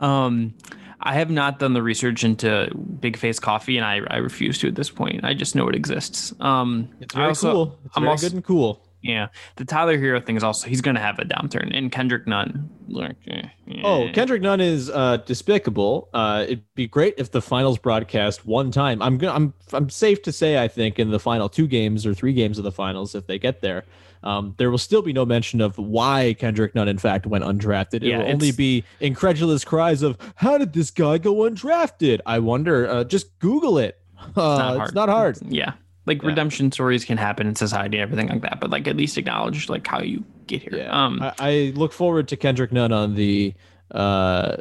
[0.00, 0.54] Um,
[1.00, 4.68] I have not done the research into Big Face Coffee, and I, I refuse to
[4.68, 5.24] at this point.
[5.24, 6.34] I just know it exists.
[6.40, 7.78] Um, It's I very also- cool.
[7.84, 8.83] It's I'm very also- good and cool.
[9.04, 12.26] Yeah, the Tyler Herro thing is also he's going to have a downturn, and Kendrick
[12.26, 12.70] Nunn.
[12.88, 13.48] Like, eh,
[13.82, 14.12] Oh, eh.
[14.12, 16.08] Kendrick Nunn is uh, despicable.
[16.14, 19.02] Uh, it'd be great if the finals broadcast one time.
[19.02, 22.14] I'm gonna, I'm I'm safe to say I think in the final two games or
[22.14, 23.84] three games of the finals, if they get there,
[24.22, 27.96] um, there will still be no mention of why Kendrick Nunn in fact went undrafted.
[27.96, 32.38] It Yeah, will only be incredulous cries of "How did this guy go undrafted?" I
[32.38, 32.88] wonder.
[32.88, 33.98] Uh, just Google it.
[34.34, 35.36] Uh, it's not hard.
[35.46, 35.74] Yeah.
[36.06, 36.28] Like Yeah.
[36.28, 39.68] redemption stories can happen in society and everything like that, but like at least acknowledge
[39.68, 40.76] like how you get here.
[40.76, 41.04] Yeah.
[41.04, 43.54] Um, I, I look forward to Kendrick Nunn on the
[43.90, 44.56] uh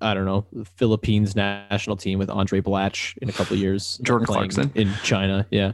[0.00, 0.46] I don't know
[0.76, 3.98] Philippines national team with Andray Blatche in a couple of years.
[4.02, 4.70] Jordan Clarkson.
[4.74, 5.46] in China.
[5.50, 5.72] Yeah.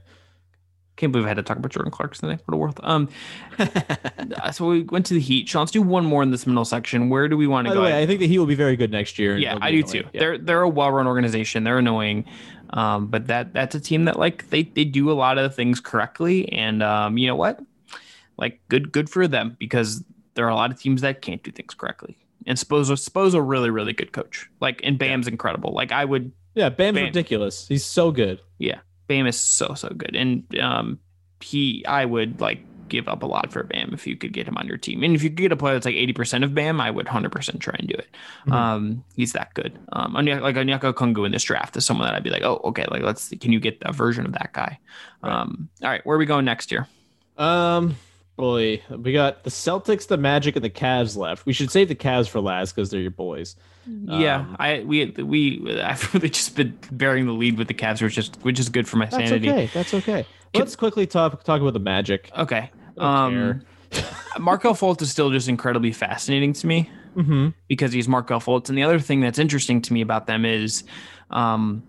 [0.97, 2.43] Can't believe I had to talk about Jordan Clarkson today.
[2.47, 2.81] What a world.
[2.83, 3.09] Um,
[4.53, 5.49] so we went to the Heat.
[5.49, 7.09] Sean, let's do one more in this middle section.
[7.09, 7.81] Where do we want to By go?
[7.81, 9.37] the way, I think the Heat will be very good next year.
[9.37, 9.93] yeah, I do annoying.
[9.93, 10.05] too.
[10.13, 10.21] Yeah.
[10.21, 11.65] They're they're a well-run organization.
[11.65, 12.25] They're annoying,
[12.71, 15.81] um, but that that's a team that like they they do a lot of things
[15.81, 17.61] correctly, and um, you know what,
[18.37, 20.05] like good good for them because
[20.35, 22.17] there are a lot of teams that can't do things correctly.
[22.47, 24.49] And Spo's a really really good coach.
[24.61, 25.73] Like and Bam's incredible.
[25.73, 27.05] Like I would yeah, Bam's Bam.
[27.07, 27.67] ridiculous.
[27.67, 28.41] He's so good.
[28.59, 30.99] yeah, Bam is so so good, and um,
[31.41, 34.57] he I would like give up a lot for Bam if you could get him
[34.59, 36.55] on your team, and if you could get a player that's like eighty percent of
[36.55, 38.09] Bam, I would hundred percent try and do it.
[38.47, 38.53] Mhm.
[38.53, 39.79] Um, he's that good.
[39.93, 42.61] Um, Onyeka- like Onyeka Okongwu in this draft is someone that I'd be like, oh,
[42.65, 44.79] okay, like let's see, can you get a version of that guy?
[45.23, 45.33] Right.
[45.33, 46.87] Um, all right, where are we going next year?
[47.37, 47.97] Um,
[48.37, 51.47] boy, we got the Celtics, the Magic, and the Cavs left.
[51.47, 53.57] We should save the Cavs for last because they're your boys.
[53.87, 58.03] yeah, Um, I we we I've really just been bearing the lead with the Cavs,
[58.03, 59.51] which is which is good for my That's sanity.
[59.51, 59.71] okay.
[59.73, 60.27] That's okay.
[60.55, 62.31] Let's quickly talk talk about the Magic.
[62.37, 62.71] Okay.
[62.97, 63.63] don't Um,
[64.39, 66.91] Markelle Fultz is still just incredibly fascinating to me.
[67.17, 67.51] Mm-hmm.
[67.69, 68.69] because he's Markelle Fultz.
[68.69, 70.83] And the other thing that's interesting to me about them is,
[71.31, 71.85] um,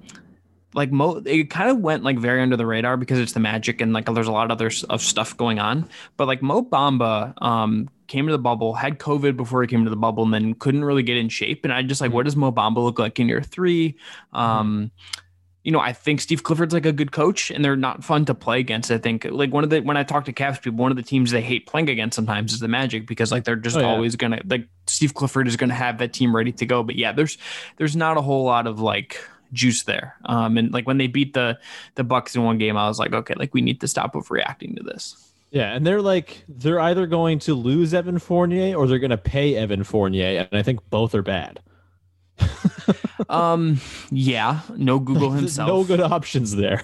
[0.75, 3.81] like Mo, it kind of went like very under the radar because it's the Magic
[3.81, 5.89] and like there's a lot of other of stuff going on.
[6.17, 9.89] But like Mo Bamba, um, came to the bubble, had COVID before he came to
[9.89, 11.63] the bubble, and then couldn't really get in shape.
[11.63, 13.95] And I just like, what does Mo Bamba look like in year three?
[14.33, 14.91] Um,
[15.63, 18.35] you know, I think Steve Clifford's like a good coach, and they're not fun to
[18.35, 18.91] play against.
[18.91, 21.01] I think like one of the when I talk to Cavs people, one of the
[21.03, 23.87] teams they hate playing against sometimes is the Magic because like they're just Oh, yeah.
[23.87, 26.83] always gonna like Steve Clifford is gonna have that team ready to go.
[26.83, 27.39] But yeah, there's
[27.77, 29.19] there's not a whole lot of like
[29.53, 30.15] juice there.
[30.25, 31.57] Um, and like when they beat the
[31.95, 34.75] the Bucks in one game, I was like, okay, like we need to stop overreacting
[34.77, 35.31] to this.
[35.51, 39.17] Yeah, and they're like they're either going to lose Evan Fournier or they're going to
[39.17, 41.59] pay Evan Fournier, and I think both are bad.
[43.29, 43.79] Um,
[44.11, 45.67] yeah, no Google himself.
[45.67, 46.83] no good options there.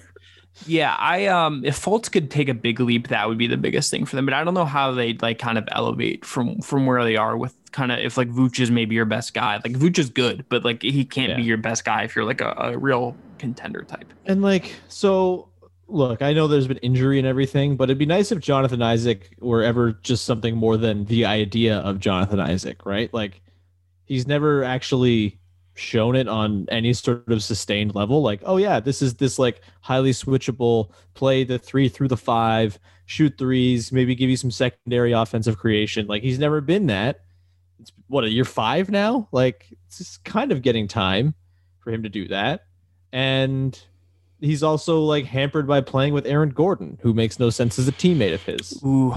[0.65, 3.89] Yeah, I um if Fultz could take a big leap, that would be the biggest
[3.89, 4.25] thing for them.
[4.25, 7.37] But I don't know how they'd like kind of elevate from from where they are
[7.37, 9.55] with kind of if like Vooch is maybe your best guy.
[9.55, 12.41] Like Vooch is good, but like he can't be your best guy if you're like
[12.41, 14.13] a, a real contender type.
[14.25, 15.49] And like so
[15.87, 19.35] look, I know there's been injury and everything, but it'd be nice if Jonathan Isaac
[19.39, 23.13] were ever just something more than the idea of Jonathan Isaac, right?
[23.13, 23.41] Like
[24.05, 25.40] he's never actually
[25.73, 28.21] shown it on any sort of sustained level.
[28.21, 32.79] Like, oh yeah, this is this like highly switchable play the three through the five,
[33.05, 36.07] shoot threes, maybe give you some secondary offensive creation.
[36.07, 37.21] Like he's never been that.
[37.79, 39.27] It's what a year five now.
[39.31, 41.33] Like it's just kind of getting time
[41.79, 42.65] for him to do that,
[43.11, 43.79] and
[44.39, 47.91] he's also like hampered by playing with Aaron Gordon, who makes no sense as a
[47.91, 48.81] teammate of his.
[48.85, 49.15] Ooh,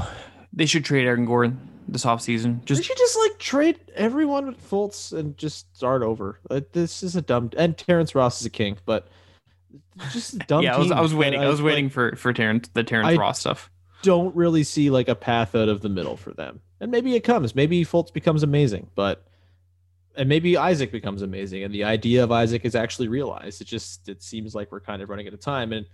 [0.52, 2.64] they should trade Aaron Gordon this offseason.
[2.64, 6.40] Just Just should just like trade everyone with Fultz and just start over.
[6.50, 9.08] Like, this is a dumb and Terrence Ross is a king, but
[10.12, 10.62] just dumb.
[10.62, 11.40] yeah, I was, I was waiting.
[11.40, 13.70] I was like, waiting for for Terrence the Terrence I- Ross stuff.
[14.02, 17.20] Don't really see like a path out of the middle for them, and maybe it
[17.20, 17.54] comes.
[17.54, 19.24] Maybe Fultz becomes amazing, but
[20.16, 23.62] and maybe Isaac becomes amazing, and the idea of Isaac is actually realized.
[23.62, 25.86] It just it seems like we're kind of running out of time, and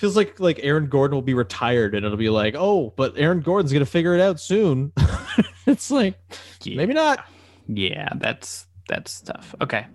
[0.00, 3.40] feels like like Aaron Gordon will be retired, and it'll be like, oh, but Aaron
[3.40, 4.92] Gordon's gonna figure it out soon.
[5.66, 6.18] it's like
[6.62, 6.76] Yeah.
[6.76, 7.24] maybe not.
[7.68, 9.54] Yeah, that's that's tough.
[9.60, 9.86] Okay.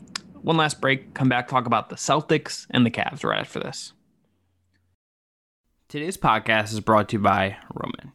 [0.42, 1.14] One last break.
[1.16, 3.94] Come back, talk about the Celtics and the Cavs right after this.
[5.90, 8.12] Today's podcast is brought to you by Roman.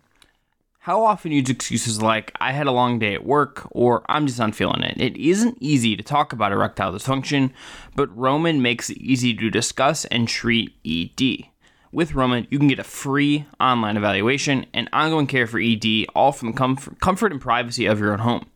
[0.84, 4.38] How often use excuses like, I had a long day at work, or I'm just
[4.38, 4.98] not feeling it?
[5.00, 7.52] It isn't easy to talk about erectile dysfunction,
[7.94, 11.49] but Roman makes it easy to discuss and treat ED.
[11.92, 16.30] With Roman, you can get a free online evaluation and ongoing care for ED, all
[16.30, 16.56] from the
[17.00, 18.46] comfort, and privacy of your own home.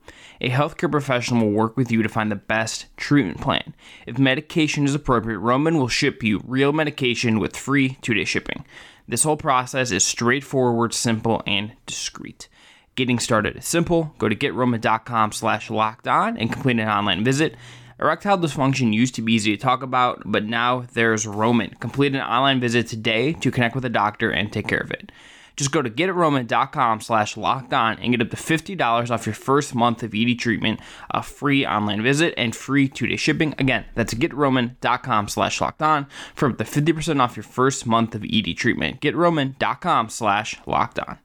[0.40, 3.74] A healthcare professional will work with you to find the best treatment plan.
[4.06, 8.64] If medication is appropriate, Roman will ship you real medication with free two day shipping.
[9.08, 12.48] This whole process is straightforward, simple, and discreet.
[12.94, 14.14] Getting started is simple.
[14.18, 17.56] Go to getroman.com slash locked on and complete an online visit.
[18.00, 21.70] Erectile dysfunction used to be easy to talk about, but now there's Roman.
[21.80, 25.12] Complete an online visit today to connect with a doctor and take care of it.
[25.56, 29.74] Just go to getroman.com slash locked on and get up to $50 off your first
[29.74, 30.80] month of ED treatment,
[31.10, 33.54] a free online visit, and free two-day shipping.
[33.58, 38.24] Again, that's getroman.com slash locked on for up to 50% off your first month of
[38.24, 39.00] ED treatment.
[39.00, 41.18] Getroman.com slash locked on.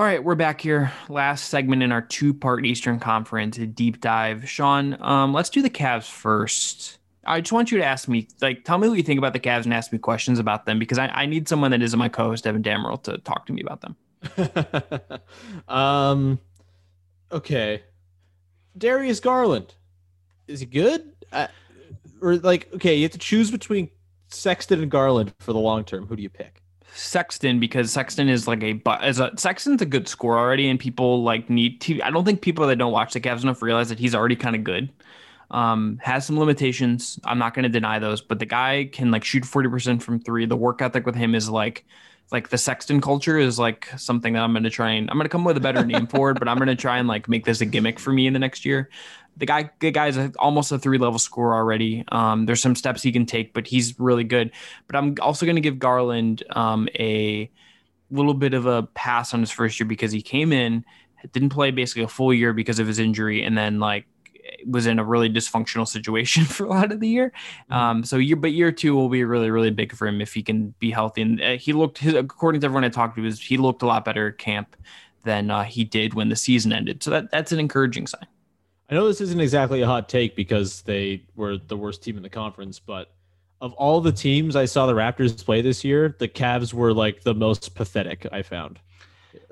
[0.00, 0.90] All right, we're back here.
[1.10, 4.48] Last segment in our two-part Eastern Conference deep dive.
[4.48, 6.96] Sean, um, let's do the Cavs first.
[7.26, 9.40] I just want you to ask me, like, tell me what you think about the
[9.40, 12.08] Cavs and ask me questions about them because I, I need someone that isn't my
[12.08, 15.20] co-host Evan Dammarell to talk to me about them.
[15.68, 16.40] um
[17.30, 17.82] okay
[18.76, 19.74] darius garland
[20.46, 21.12] is he good
[22.22, 23.90] or like okay you have to choose between
[24.28, 26.62] sexton and garland for the long term who do you pick
[26.94, 31.22] Sexton because Sexton is like a as a Sexton's a good scorer already, and people
[31.22, 32.00] like need to.
[32.02, 34.56] I don't think people that don't watch the Cavs enough realize that he's already kind
[34.56, 34.90] of good.
[35.50, 37.18] Um, has some limitations.
[37.24, 40.46] I'm not going to deny those, but the guy can like shoot 40% from three.
[40.46, 41.84] The work ethic with him is like,
[42.30, 45.24] like the Sexton culture is like something that I'm going to try and I'm going
[45.24, 47.28] to come with a better name for it, but I'm going to try and like
[47.28, 48.90] make this a gimmick for me in the next year.
[49.40, 52.04] The guy, the guy's almost a three level scorer already.
[52.12, 54.52] Um, there's some steps he can take, but he's really good.
[54.86, 57.50] But I'm also going to give Garland um, a
[58.10, 60.84] little bit of a pass on his first year because he came in,
[61.32, 64.06] didn't play basically a full year because of his injury, and then like
[64.66, 67.32] was in a really dysfunctional situation for a lot of the year.
[67.70, 70.42] Um, so year, but year two will be really, really big for him if he
[70.42, 71.22] can be healthy.
[71.22, 73.86] And uh, he looked, his, according to everyone I talked to, was he looked a
[73.86, 74.76] lot better at camp
[75.24, 77.02] than uh, he did when the season ended.
[77.02, 78.26] So that that's an encouraging sign.
[78.90, 82.22] I know this isn't exactly a hot take because they were the worst team in
[82.22, 83.12] the conference but
[83.60, 87.22] of all the teams i saw the raptors play this year the Cavs were like
[87.22, 88.78] the most pathetic i found.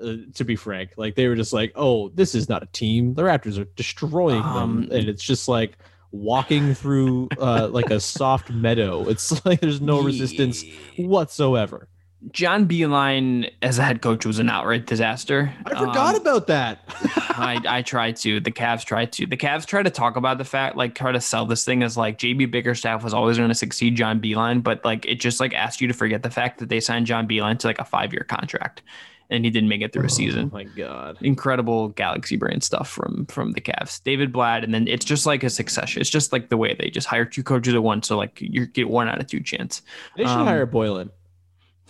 [0.03, 3.13] Uh, to be frank like they were just like oh this is not a team.
[3.13, 5.77] The raptors are destroying Um, them and it's just like
[6.11, 9.07] walking through uh, like a soft meadow.
[9.07, 10.65] It's like there's no resistance
[10.97, 11.87] whatsoever
[12.33, 15.53] John Beilein as a head coach was an outright disaster.
[15.65, 16.79] i forgot Um, about that
[17.29, 18.41] I, I tried to.
[18.41, 19.25] The Cavs tried to.
[19.25, 21.95] The Cavs try to talk about the fact, like, try to sell this thing as
[21.95, 25.53] like JB Bickerstaff was always going to succeed John Beilein, but like it just like
[25.53, 28.11] asked you to forget the fact that they signed John Beilein to like a five
[28.11, 28.81] year contract,
[29.29, 30.49] and he didn't make it through a season.
[30.51, 34.03] oh my god Incredible galaxy brain stuff from from the Cavs.
[34.03, 36.01] David Blatt, and then it's just like a succession.
[36.01, 38.65] It's just like the way they just hire two coaches at once, so like you
[38.65, 39.81] get one out of two chance.
[40.17, 41.11] they should Um, hire Boylen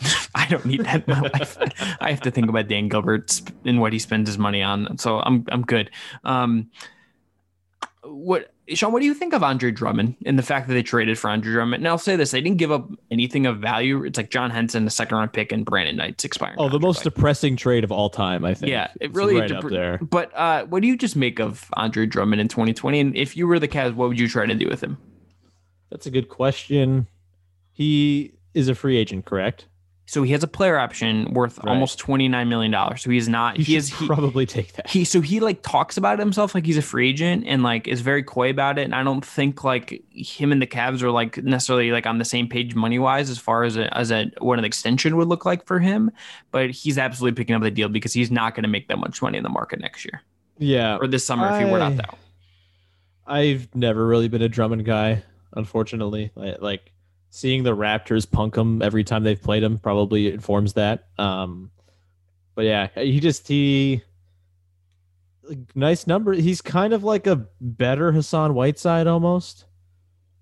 [0.35, 1.57] I don't need that in my life.
[2.01, 4.97] I have to think about Dan Gilbert and what he spends his money on.
[4.97, 5.91] So I'm I'm good.
[6.23, 6.69] Um,
[8.03, 8.91] what Sean?
[8.91, 11.51] What do you think of Andre Drummond and the fact that they traded for Andre
[11.51, 11.81] Drummond?
[11.81, 14.03] And I'll say this: they didn't give up anything of value.
[14.03, 16.57] It's like John Henson, the second round pick, and Brandon Knight's expiring.
[16.59, 18.71] Oh, the most depressing trade of all time, I think.
[18.71, 19.97] Yeah, it It's really right dep- up there.
[20.01, 22.99] But uh, what do you just make of Andre Drummond in 2020?
[22.99, 24.97] And if you were the Cavs, what would you try to do with him?
[25.89, 27.07] That's a good question.
[27.71, 29.67] He is a free agent, correct?
[30.09, 31.67] So he has a player option worth Right.
[31.67, 33.03] almost twenty nine million dollars.
[33.03, 33.57] So he is not.
[33.57, 33.89] He, He, is.
[33.89, 34.89] He, probably take that.
[34.89, 38.01] he so he like talks about himself like he's a free agent and like is
[38.01, 38.85] very coy about it.
[38.85, 42.25] And I don't think like him and the Cavs are like necessarily like on the
[42.25, 45.45] same page money wise as far as a, as a what an extension would look
[45.45, 46.09] like for him.
[46.51, 49.21] But he's absolutely picking up the deal because he's not going to make that much
[49.21, 50.23] money in the market next year
[50.57, 52.17] yeah, or this summer if he were not though.
[53.25, 56.31] I've never really been a Drummond guy, unfortunately.
[56.35, 56.91] Like
[57.29, 61.07] seeing the Raptors punk him every time they've played him probably informs that.
[61.17, 61.71] Um,
[62.55, 64.03] but yeah, he just he
[65.75, 66.33] nice number.
[66.33, 69.65] He's kind of like a better Hassan Whiteside almost,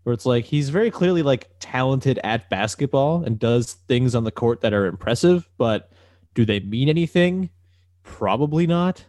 [0.04, 4.32] where it's like he's very clearly like talented at basketball and does things on the
[4.32, 5.92] court that are impressive, but
[6.34, 7.50] do they mean anything?
[8.04, 9.06] Probably not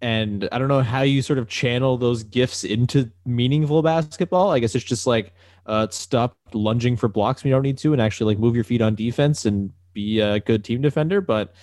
[0.00, 4.52] and I don't know how you sort of channel those gifts into meaningful basketball.
[4.52, 5.32] I guess it's just like
[5.68, 8.64] uh, stop lunging for blocks when you don't need to, and actually like move your
[8.64, 11.20] feet on defense and be a good team defender.
[11.20, 11.54] But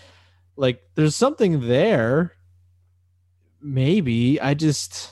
[0.55, 2.33] like, there's something there.
[3.61, 5.11] Maybe I just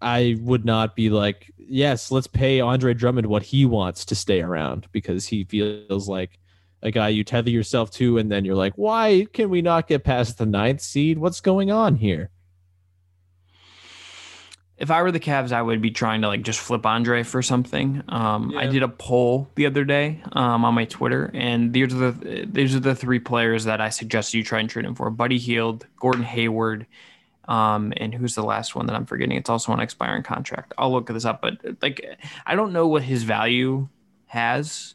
[0.00, 4.40] I would not be like, yes, let's pay Andre Drummond what he wants to stay
[4.40, 6.38] around because he feels like
[6.82, 10.04] a guy you tether yourself to, and then you're like, why can we not get
[10.04, 11.18] past the ninth seed?
[11.18, 12.30] What's going on here?
[14.80, 17.42] If I were the Cavs, I would be trying to like just flip Andre for
[17.42, 18.02] something.
[18.08, 22.10] Um, I did a poll the other day um, on my Twitter, and these are
[22.10, 25.10] the these are the three players that I suggest you try and trade him for:
[25.10, 26.86] Buddy Hield, Gordon Hayward,
[27.46, 29.36] um, and who's the last one that I'm forgetting?
[29.36, 30.72] It's also an expiring contract.
[30.78, 32.02] I'll look this up, but like
[32.46, 33.88] I don't know what his value
[34.26, 34.94] has.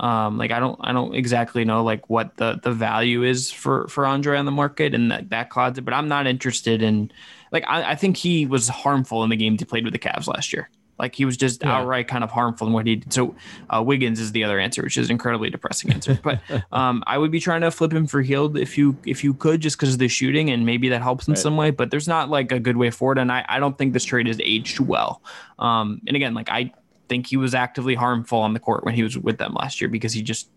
[0.00, 3.86] Um, like I don't I don't exactly know like what the the value is for
[3.88, 5.82] for Andre on the market and that that clouds it.
[5.84, 7.12] But I'm not interested in
[7.52, 10.26] like I, I think he was harmful in the games he played with the Cavs
[10.26, 10.70] last year.
[10.98, 11.72] Like he was just Yeah.
[11.72, 13.12] outright kind of harmful in what he did.
[13.12, 13.34] So
[13.70, 16.18] uh, Wiggins is the other answer, which is incredibly depressing answer.
[16.22, 16.40] But
[16.72, 19.62] um, I would be trying to flip him for Hield if you if you could,
[19.62, 21.36] just because of the shooting and maybe that helps in Right.
[21.36, 21.70] some way.
[21.70, 24.26] But there's not like a good way forward, and I, I don't think this trade
[24.26, 25.22] has aged well.
[25.58, 26.72] Um, and again, like I
[27.10, 29.90] think he was actively harmful on the court when he was with them last year
[29.90, 30.48] because he just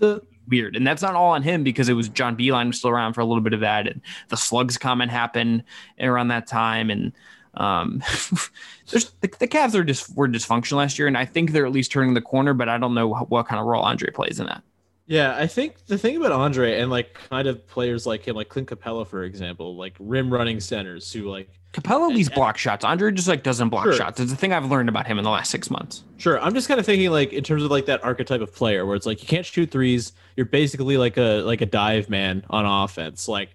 [0.47, 0.75] weird.
[0.75, 3.21] And that's not all on him because it was John Beilein was still around for
[3.21, 3.87] a little bit of that.
[3.87, 5.63] And the slugs comment happened
[5.99, 6.91] around that time.
[6.91, 7.11] And
[7.55, 8.03] um,
[8.91, 11.07] there's the, the Cavs are just were dysfunctional last year.
[11.07, 13.59] And I think they're at least turning the corner, but I don't know what kind
[13.59, 14.61] of role Andre plays in that.
[15.05, 18.47] Yeah, I think the thing about Andre and like kind of players like him, like
[18.49, 22.85] Clint Capela, for example, like rim running centers who like Capela leaves block shots.
[22.85, 23.93] Andre just like doesn't block Sure.
[23.93, 24.19] shots.
[24.21, 26.03] It's the thing I've learned about him in the last six months.
[26.17, 26.39] Sure.
[26.39, 28.95] I'm just kind of thinking like in terms of like that archetype of player where
[28.95, 30.13] it's like you can't shoot threes.
[30.37, 33.27] You're basically like a like a dive man on offense.
[33.27, 33.49] Like,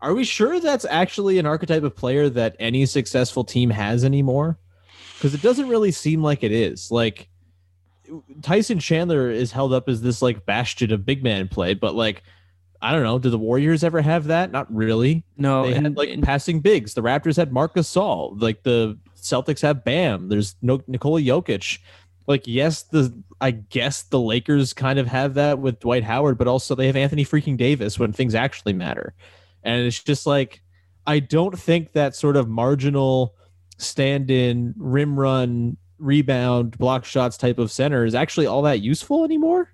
[0.00, 4.56] are we sure that's actually an archetype of player that any successful team has anymore?
[5.16, 6.90] Because it doesn't really seem like it is.
[6.92, 7.28] Like
[8.42, 12.22] Tyson Chandler is held up as this like bastion of big man play, but like
[12.80, 14.50] I don't know, do the Warriors ever have that?
[14.50, 15.24] Not really.
[15.36, 16.94] No, they and, had like and- passing bigs.
[16.94, 18.40] The Raptors had Marc Gasol.
[18.40, 20.28] Like the Celtics have Bam.
[20.28, 21.78] There's no Nikola Jokic.
[22.26, 26.48] Like yes, the I guess the Lakers kind of have that with Dwight Howard, but
[26.48, 29.14] also they have Anthony freaking Davis when things actually matter.
[29.62, 30.60] And it's just like
[31.06, 33.34] I don't think that sort of marginal
[33.78, 39.72] stand-in, rim run, rebound, block shots type of center is actually all that useful anymore.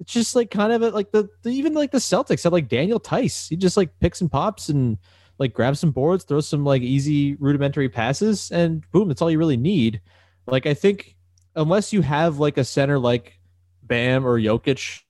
[0.00, 2.68] It's just like kind of a, like the, the even like the Celtics had like
[2.68, 3.48] Daniel Theis.
[3.48, 4.98] He just like picks and pops and
[5.38, 9.38] like grabs some boards, throws some like easy rudimentary passes, and boom, that's all you
[9.38, 10.00] really need.
[10.46, 11.16] Like I think
[11.54, 13.38] unless you have like a center like
[13.82, 15.02] Bam or Jokic,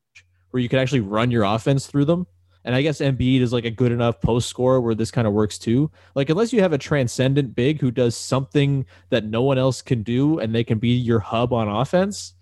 [0.50, 2.26] where you can actually run your offense through them.
[2.64, 5.34] And I guess Embiid is like a good enough post scorer where this kind of
[5.34, 5.90] works too.
[6.14, 10.02] Like unless you have a transcendent big who does something that no one else can
[10.02, 12.34] do and they can be your hub on offense,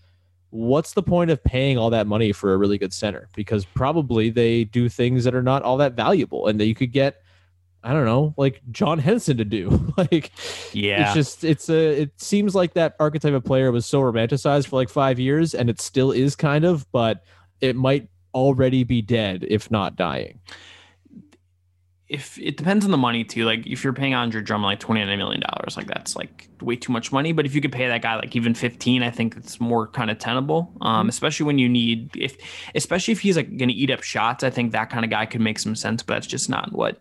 [0.50, 3.28] what's the point of paying all that money for a really good center?
[3.34, 6.92] Because probably they do things that are not all that valuable and that you could
[6.92, 7.22] get
[7.84, 9.92] I don't know, like John Henson to do.
[9.96, 10.30] like
[10.72, 14.68] yeah, it's just it's a it seems like that archetype of player was so romanticized
[14.68, 17.24] for like 5 years and it still is kind of, but
[17.60, 20.40] it might already be dead if not dying.
[22.12, 23.46] if it depends on the money too.
[23.46, 26.76] Like if you're paying Andre Drummond like twenty nine million dollars, like that's like way
[26.76, 27.32] too much money.
[27.32, 30.10] But if you could pay that guy like even fifteen, I think it's more kind
[30.10, 30.74] of tenable.
[30.82, 32.36] Um, especially when you need if,
[32.74, 34.44] especially if he's like going to eat up shots.
[34.44, 36.02] I think that kind of guy could make some sense.
[36.02, 37.00] But that's just not what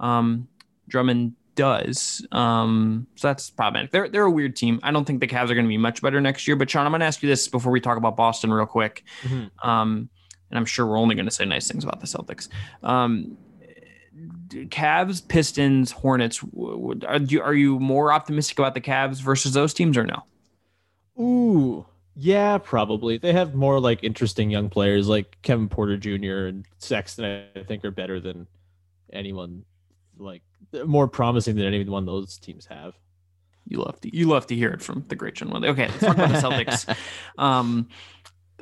[0.00, 0.48] um,
[0.88, 2.26] Drummond does.
[2.32, 3.92] Um, so that's problematic.
[3.92, 4.80] They're they're a weird team.
[4.82, 6.56] I don't think the Cavs are going to be much better next year.
[6.56, 9.04] But Sean, I'm going to ask you this before we talk about Boston real quick.
[9.62, 10.08] Um,
[10.50, 12.48] and I'm sure we're only going to say nice things about the Celtics.
[12.82, 13.36] Um,
[14.48, 16.42] Cavs, Pistons, Hornets.
[17.06, 20.24] Are you, are you more optimistic about the Cavs versus those teams or no?
[21.22, 21.86] Ooh.
[22.20, 23.18] Yeah, probably.
[23.18, 26.46] They have more like interesting young players like Kevin Porter Jr.
[26.46, 27.44] and Sexton.
[27.54, 28.48] I think are better than
[29.12, 29.64] anyone
[30.18, 30.42] like
[30.84, 32.94] more promising than anyone those teams have.
[33.66, 35.64] You love to you love to hear it from the great John.
[35.64, 36.96] Okay, let's talk about the Celtics.
[37.38, 37.88] Um,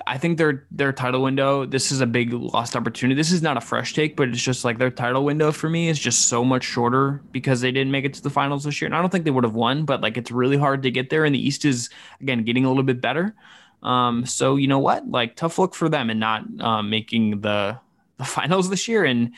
[0.07, 1.65] I think their their title window.
[1.65, 3.17] This is a big lost opportunity.
[3.17, 5.89] This is not a fresh take, but it's just like their title window for me
[5.89, 8.87] is just so much shorter because they didn't make it to the finals this year.
[8.87, 11.09] And I don't think they would have won, but like it's really hard to get
[11.09, 11.25] there.
[11.25, 11.89] And the East is
[12.21, 13.35] again getting a little bit better.
[13.83, 15.09] Um, so you know what?
[15.09, 17.79] Like tough look for them and not um, making the
[18.19, 19.05] the finals this year.
[19.05, 19.33] And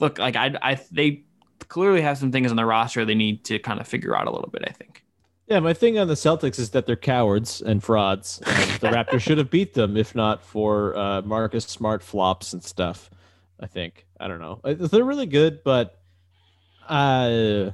[0.00, 1.24] look, like I I they
[1.68, 4.30] clearly have some things on their roster they need to kind of figure out a
[4.30, 4.64] little bit.
[4.66, 5.03] I think.
[5.46, 8.40] Yeah, my thing on the Celtics is that they're cowards and frauds.
[8.46, 12.64] And the Raptors should have beat them if not for uh, Marcus Smart flops and
[12.64, 13.10] stuff.
[13.60, 14.60] I think I don't know.
[14.64, 16.00] Uh, They're really good, but
[16.88, 17.70] uh,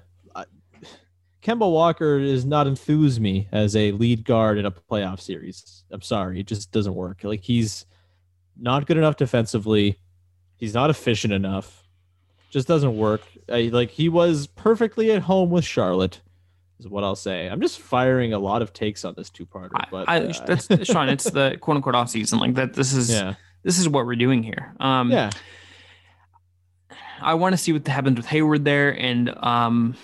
[1.43, 5.85] Kemba Walker is not enthuse me as a lead guard in a playoff series.
[5.91, 7.25] I'm sorry, it just doesn't work.
[7.25, 7.87] Like he's
[8.59, 9.99] not good enough defensively.
[10.57, 11.89] He's not efficient enough.
[12.51, 13.23] Just doesn't work.
[13.49, 16.21] I, like he was perfectly at home with Charlotte
[16.81, 17.47] is what I'll say.
[17.49, 21.09] I'm just firing a lot of takes on this two-parter, but I, uh, that's Sean.
[21.09, 22.39] It's the quote unquote off season.
[22.39, 22.75] Like that.
[22.75, 24.75] This is yeah, this is what we're doing here.
[24.81, 25.31] Um, yeah.
[27.23, 29.95] I want to see what happens with Hayward there, and um,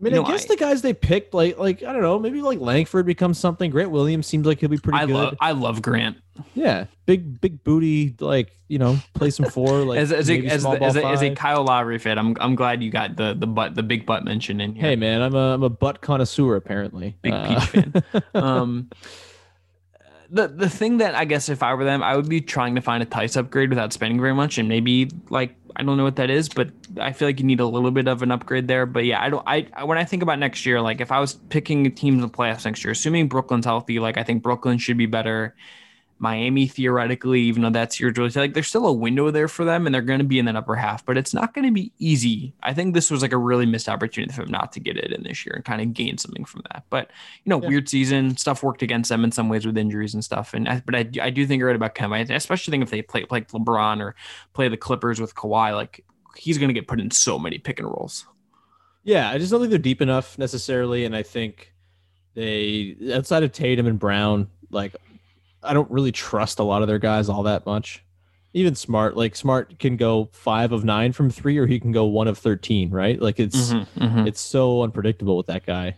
[0.00, 2.02] I mean, you I know, guess I- the guys they picked, like, like I don't
[2.02, 3.70] know, maybe like Langford becomes something.
[3.70, 5.14] Grant Williams seems like he'll be pretty I good.
[5.14, 6.16] love I love Grant
[6.54, 10.62] yeah, big big booty, like you know, play some four, like as as a as,
[10.62, 11.34] the, as, a, as a.
[11.34, 12.16] Kyle Lowry fit.
[12.18, 14.84] I'm I'm glad you got the the butt the big butt mention in here.
[14.84, 17.16] Hey man, I'm a I'm a butt connoisseur apparently.
[17.22, 18.02] Big Uh, Peach fan.
[18.34, 18.90] um,
[20.30, 22.80] the the thing that I guess if I were them, I would be trying to
[22.80, 26.16] find a Theis upgrade without spending very much, and maybe like I don't know what
[26.16, 26.70] that is, but
[27.00, 28.84] I feel like you need a little bit of an upgrade there.
[28.84, 29.42] But yeah, I don't.
[29.46, 32.64] I when I think about next year, like if I was picking teams in playoffs
[32.64, 35.54] next year, assuming Brooklyn's healthy, like I think Brooklyn should be better.
[36.20, 39.86] Miami theoretically, even though that's your choice, like there's still a window there for them,
[39.86, 41.92] and they're going to be in that upper half, but it's not going to be
[41.98, 42.54] easy.
[42.62, 45.12] I think this was like a really missed opportunity for them not to get it
[45.12, 46.84] in this year and kind of gain something from that.
[46.90, 47.10] But
[47.44, 47.68] you know, Yeah.
[47.68, 50.54] weird season stuff worked against them in some ways with injuries and stuff.
[50.54, 52.30] And I, but I, I do think you're right about Kemba.
[52.30, 54.14] I especially think if they play like LeBron or
[54.54, 56.04] play the Clippers with Kawhi, like
[56.36, 58.26] he's going to get put in so many pick and rolls.
[59.04, 61.72] Yeah, I just don't think they're deep enough necessarily, and I think
[62.34, 64.94] they outside of Tatum and Brown, like
[65.62, 68.04] I don't really trust a lot of their guys all that much.
[68.54, 72.04] Even Smart, like Smart can go five of nine from three, or he can go
[72.06, 73.20] one of thirteen, right?
[73.20, 74.26] Like it's Mhm.
[74.26, 75.96] it's so unpredictable with that guy.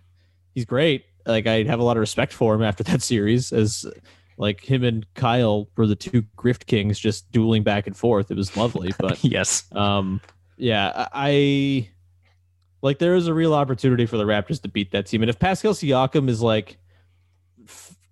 [0.54, 1.04] He's great.
[1.26, 3.86] Like I have a lot of respect for him after that series, as
[4.36, 8.30] like him and Kyle were the two grift kings just dueling back and forth.
[8.30, 9.64] It was lovely, but yes.
[9.72, 10.20] um,
[10.56, 11.88] yeah, I I-
[12.82, 15.38] like there is a real opportunity for the Raptors to beat that team, and if
[15.38, 16.78] Pascal Siakam is like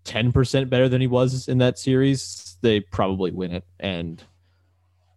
[0.08, 4.22] ten percent better than he was in that series, they probably win it, and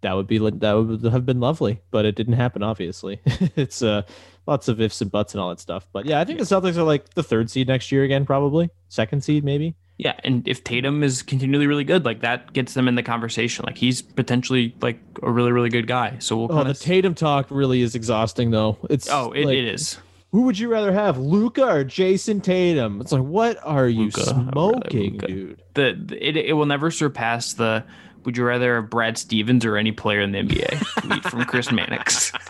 [0.02, 2.62] that would be that would have been lovely, but it didn't happen.
[2.62, 3.22] Obviously,
[3.56, 4.02] it's uh
[4.46, 5.88] lots of ifs and buts and all that stuff.
[5.94, 8.70] But yeah, I think the Celtics are like the third seed next year again, probably
[8.90, 9.76] second seed maybe.
[9.98, 13.64] Yeah, and if Tatum is continually really good, like that gets them in the conversation.
[13.66, 16.18] Like he's potentially like a really really good guy.
[16.20, 16.74] So we'll Oh, the.
[16.74, 18.78] Tatum talk really is exhausting though.
[18.90, 20.00] It's oh, it, like, it is.
[20.32, 23.02] Who would you rather have, Luka or Jayson Tatum?
[23.02, 24.22] It's like, what are you Luka.
[24.22, 25.64] I would rather smoking, dude?
[25.74, 27.84] The, the- it it will never surpass the.
[28.24, 31.02] Would you rather have Brad Stevens or any player in the NBA?
[31.08, 32.32] tweet from Chris Mannix.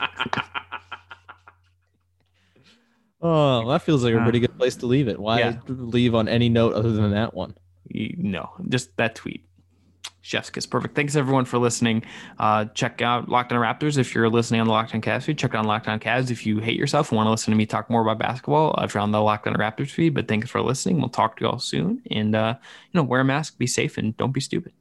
[3.24, 5.20] Oh, that feels like a Uh, pretty good place to leave it.
[5.20, 5.60] Why yeah.
[5.68, 7.56] leave on any note other than that one?
[7.94, 9.46] No, just that tweet.
[10.22, 10.66] Chef's kiss.
[10.66, 10.96] Perfect.
[10.96, 12.04] Thanks everyone for listening.
[12.38, 15.38] Uh, check out Locked On Raptors if you're listening on the Locked On Cavs feed.
[15.38, 17.66] Check out Locked On Cavs if you hate yourself and want to listen to me
[17.66, 18.76] talk more about basketball.
[18.80, 20.14] If you're on the Locked On Raptors feed.
[20.14, 21.00] But thanks for listening.
[21.00, 22.02] We'll talk to you all soon.
[22.12, 24.74] And uh, you know, wear a mask, be safe, and don't be stupid.